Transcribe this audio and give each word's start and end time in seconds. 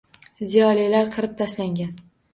Ziyolilar 0.53 1.13
qirib 1.17 1.37
tashlangan. 1.43 1.93